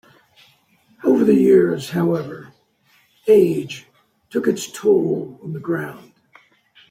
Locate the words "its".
4.47-4.67